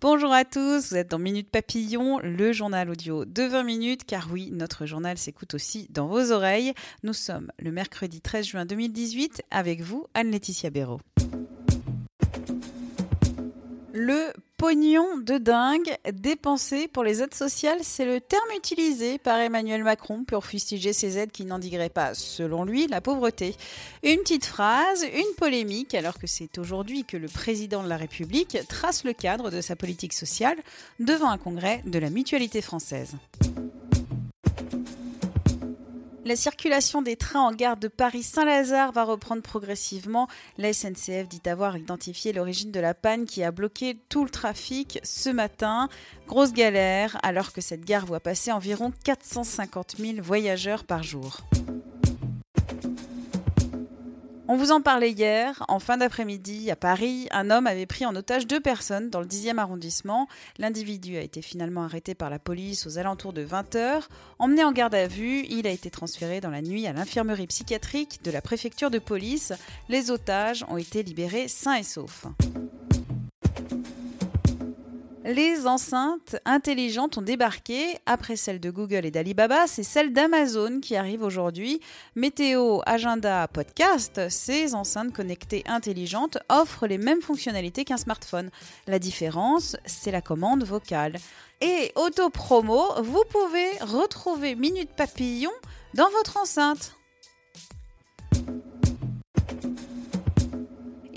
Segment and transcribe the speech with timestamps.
[0.00, 4.28] Bonjour à tous, vous êtes dans Minute Papillon, le journal audio de 20 minutes, car
[4.30, 6.72] oui, notre journal s'écoute aussi dans vos oreilles.
[7.02, 11.00] Nous sommes le mercredi 13 juin 2018 avec vous, Anne-Laetitia Béraud.
[13.92, 19.82] Le pognon de dingue dépensé pour les aides sociales, c'est le terme utilisé par Emmanuel
[19.82, 23.56] Macron pour fustiger ces aides qui n'endigueraient pas, selon lui, la pauvreté.
[24.04, 28.56] Une petite phrase, une polémique, alors que c'est aujourd'hui que le président de la République
[28.68, 30.58] trace le cadre de sa politique sociale
[31.00, 33.16] devant un congrès de la mutualité française.
[36.24, 40.28] La circulation des trains en gare de Paris-Saint-Lazare va reprendre progressivement.
[40.56, 45.00] La SNCF dit avoir identifié l'origine de la panne qui a bloqué tout le trafic
[45.02, 45.88] ce matin.
[46.28, 51.38] Grosse galère alors que cette gare voit passer environ 450 000 voyageurs par jour.
[54.52, 55.64] On vous en parlait hier.
[55.68, 59.26] En fin d'après-midi, à Paris, un homme avait pris en otage deux personnes dans le
[59.26, 60.28] 10e arrondissement.
[60.58, 64.02] L'individu a été finalement arrêté par la police aux alentours de 20h.
[64.38, 68.20] Emmené en garde à vue, il a été transféré dans la nuit à l'infirmerie psychiatrique
[68.24, 69.54] de la préfecture de police.
[69.88, 72.26] Les otages ont été libérés sains et saufs.
[75.24, 77.96] Les enceintes intelligentes ont débarqué.
[78.06, 81.80] Après celles de Google et d'Alibaba, c'est celle d'Amazon qui arrive aujourd'hui.
[82.16, 88.50] Météo, agenda, podcast, ces enceintes connectées intelligentes offrent les mêmes fonctionnalités qu'un smartphone.
[88.88, 91.16] La différence, c'est la commande vocale.
[91.60, 95.52] Et auto-promo, vous pouvez retrouver Minute Papillon
[95.94, 96.96] dans votre enceinte.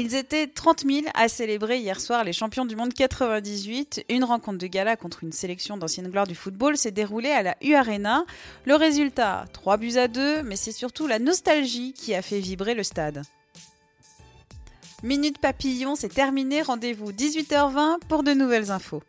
[0.00, 4.06] Ils étaient 30 000 à célébrer hier soir les champions du monde 98.
[4.08, 7.54] Une rencontre de gala contre une sélection d'anciennes gloires du football s'est déroulée à la
[7.60, 8.24] U Arena.
[8.64, 12.72] Le résultat, 3 buts à 2, mais c'est surtout la nostalgie qui a fait vibrer
[12.72, 13.24] le stade.
[15.02, 16.62] Minute Papillon, c'est terminé.
[16.62, 19.02] Rendez-vous 18h20 pour de nouvelles infos.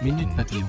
[0.00, 0.68] Minute Papillon.